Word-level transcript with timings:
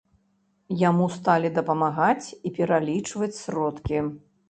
Яму 0.83 1.09
сталі 1.17 1.53
дапамагаць 1.59 2.27
і 2.47 2.55
пералічваць 2.59 3.33
сродкі. 3.45 4.07